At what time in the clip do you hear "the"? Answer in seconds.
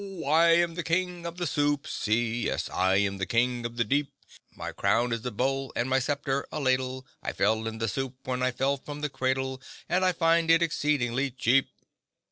0.73-0.81, 1.37-1.45, 3.19-3.27, 3.77-3.83, 7.77-7.87, 9.01-9.09